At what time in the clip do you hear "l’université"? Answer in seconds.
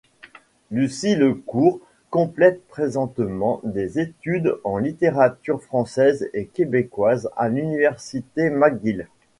7.49-8.49